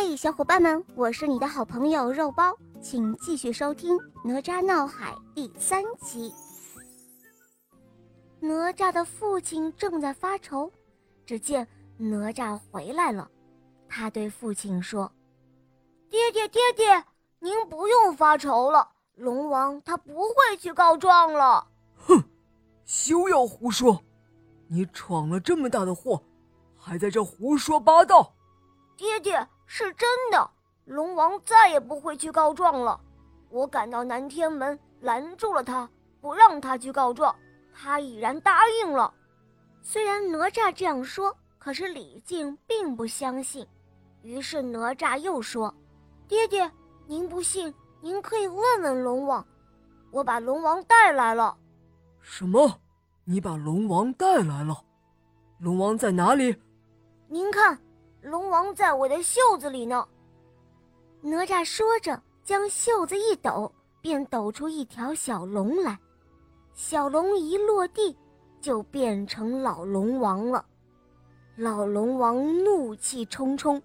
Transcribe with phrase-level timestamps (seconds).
[0.00, 6.32] 嘿，小伙伴们，我是你的好朋友肉包，请继续收听《哪吒闹海》第三集。
[8.38, 10.70] 哪吒的父亲正在发愁，
[11.26, 11.66] 只见
[11.96, 13.28] 哪吒回来了，
[13.88, 15.10] 他对父亲说
[16.08, 17.04] ：“爹爹，爹爹，
[17.40, 21.66] 您不用发愁了，龙王他不会去告状了。”
[22.06, 22.22] 哼，
[22.84, 24.00] 休要胡说！
[24.68, 26.22] 你闯了这么大的祸，
[26.76, 28.32] 还在这胡说八道！
[28.96, 30.50] 爹爹是真的，
[30.86, 32.98] 龙王再也不会去告状了。
[33.50, 35.88] 我赶到南天门，拦住了他，
[36.22, 37.36] 不让他去告状，
[37.74, 39.12] 他已然答应了。
[39.82, 43.66] 虽然哪吒这样说，可是李靖并不相信。
[44.22, 45.72] 于是哪吒又说
[46.26, 46.70] ：“爹爹，
[47.06, 49.46] 您不信，您可以问问龙王。
[50.10, 51.54] 我把龙王带来了。”
[52.22, 52.80] 什么？
[53.24, 54.82] 你把龙王带来了？
[55.58, 56.56] 龙王在哪里？
[57.28, 57.78] 您看，
[58.22, 60.06] 龙王在我的袖子里呢。
[61.20, 65.98] 哪吒说着，将袖子一抖，便抖出一条小龙来。
[66.74, 68.16] 小龙一落地，
[68.60, 70.64] 就变成老龙王了。
[71.56, 73.82] 老龙王怒气冲冲，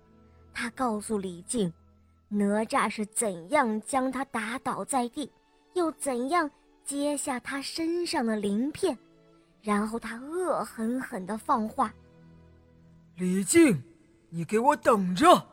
[0.54, 1.74] 他告诉李靖，
[2.30, 5.32] 哪吒是怎样将他打倒在地，
[5.74, 6.50] 又怎样
[6.86, 8.96] 揭下他身上的鳞片。
[9.62, 11.92] 然后他恶狠狠地放话
[13.16, 13.82] ：“李靖，
[14.36, 15.46] 你给我等着，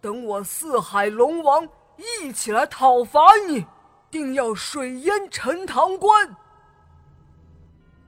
[0.00, 3.66] 等我四海龙王一起来讨伐你，
[4.08, 6.36] 定要水淹陈塘关。”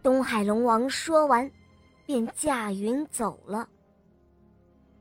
[0.05, 1.51] 东海龙王说完，
[2.05, 3.69] 便驾云走了。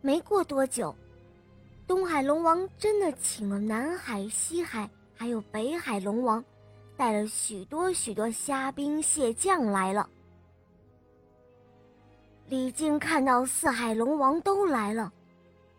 [0.01, 0.95] 没过多久，
[1.85, 6.43] 东海龙王真的请了南海、西海还有北海龙王，
[6.97, 10.09] 带了许多许多虾兵蟹将来了。
[12.47, 15.11] 李靖看到四海龙王都来了，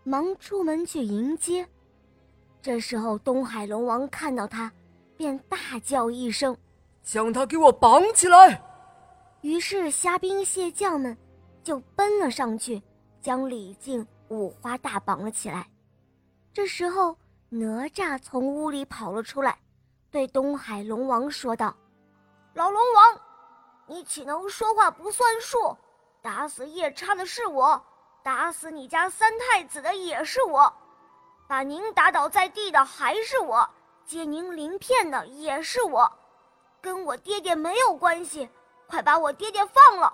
[0.03, 1.67] 忙出门去迎接。
[2.61, 4.71] 这时候，东海龙王看到他，
[5.17, 6.57] 便大叫一声
[7.05, 8.61] ：“将他给我绑起来！”
[9.43, 11.17] 于是，虾兵蟹将们
[11.63, 12.83] 就奔了上去，
[13.21, 15.69] 将李靖五花大绑了起来。
[16.53, 17.17] 这时候，
[17.49, 19.57] 哪吒从屋里跑了出来，
[20.11, 21.73] 对东海龙王说道
[22.55, 23.21] ：“老龙王，
[23.87, 25.57] 你岂能说话不算数？”
[26.27, 27.81] 打死夜叉的是我，
[28.25, 30.75] 打死你家三太子的也是我，
[31.47, 33.65] 把您打倒在地的还是我，
[34.05, 36.13] 揭您鳞片的也是我，
[36.81, 38.51] 跟我爹爹没有关系，
[38.89, 40.13] 快把我爹爹放了！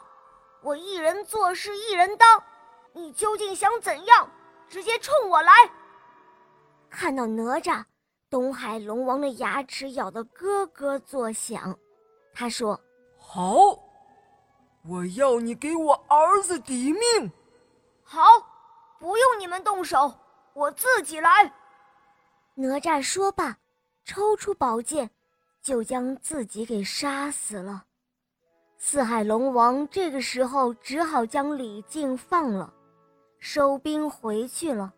[0.60, 2.44] 我一人做事一人当，
[2.92, 4.30] 你究竟想怎样？
[4.68, 5.50] 直接冲我来！
[6.90, 7.82] 看到哪吒，
[8.28, 11.74] 东海龙王的牙齿咬得咯咯作响，
[12.34, 12.78] 他说
[13.16, 13.78] ：“好。”
[14.84, 17.30] 我要你给我儿子抵命！
[18.02, 18.22] 好，
[18.98, 20.12] 不用你们动手，
[20.54, 21.52] 我自己来。
[22.54, 23.56] 哪吒说罢，
[24.04, 25.08] 抽出宝剑，
[25.62, 27.84] 就将自己给杀死了。
[28.76, 32.74] 四海龙王这个时候只好将李靖放了，
[33.38, 34.92] 收兵回去了。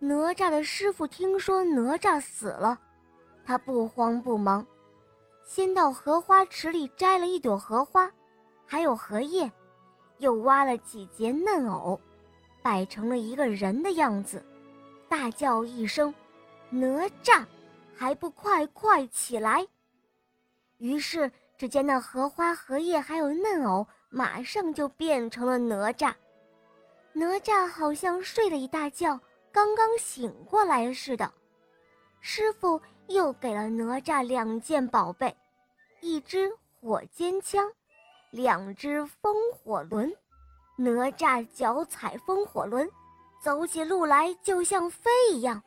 [0.00, 2.76] 哪吒的师傅听说哪吒死了，
[3.44, 4.66] 他不慌不忙，
[5.44, 8.10] 先到荷花池里摘了一朵荷花。
[8.70, 9.50] 还有荷叶，
[10.18, 12.00] 又挖了几节嫩藕，
[12.62, 14.40] 摆成了一个人的样子，
[15.08, 16.14] 大叫一声
[16.70, 16.86] ：“哪
[17.20, 17.44] 吒，
[17.96, 19.66] 还不快快起来！”
[20.78, 26.14] 于是，只见那荷花、荷叶还有嫩藕，马上就变成了哪吒。
[27.12, 29.18] 哪吒好像睡了一大觉，
[29.50, 31.28] 刚刚醒过来似的。
[32.20, 35.36] 师傅又给了哪吒两件宝贝，
[36.00, 36.48] 一支
[36.80, 37.68] 火尖枪。
[38.30, 40.12] 两只风火轮，
[40.76, 42.88] 哪吒脚踩风火轮，
[43.42, 45.62] 走起路来就像飞一样。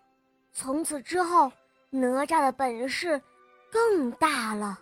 [0.54, 1.52] 从此之后，
[1.90, 3.22] 哪吒的本事
[3.72, 4.80] 更大了。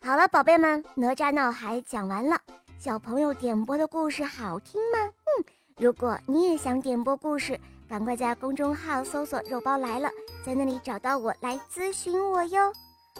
[0.00, 2.40] 好了，宝贝们，哪吒闹海讲完了。
[2.78, 4.98] 小朋友点播的故事好听吗？
[4.98, 5.44] 嗯，
[5.76, 10.08] 如果你也想点播故事，赶快在公众号搜索“肉包来了”，
[10.44, 12.72] 在那里找到我来咨询我哟。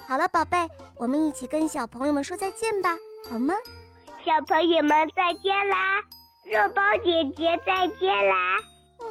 [0.09, 2.97] 好了，宝贝，我们一起跟小朋友们说再见吧，
[3.31, 3.55] 好吗？
[4.25, 6.01] 小朋友们再见啦，
[6.45, 8.59] 肉包姐姐再见啦，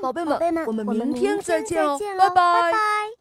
[0.01, 3.20] 宝贝们，宝贝们，我们明天再见哦，拜拜拜。